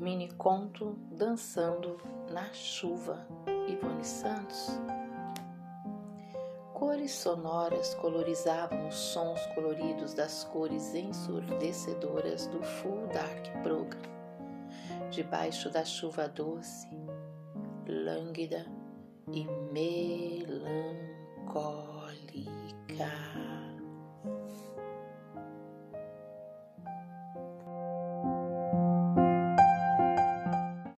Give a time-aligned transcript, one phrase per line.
[0.00, 1.98] Mini conto Dançando
[2.30, 3.28] na Chuva,
[3.68, 4.70] Ivone Santos.
[6.72, 14.00] Cores sonoras colorizavam os sons coloridos das cores ensurdecedoras do Full Dark Program.
[15.10, 16.88] Debaixo da chuva doce,
[17.86, 18.64] lânguida
[19.30, 20.29] e meia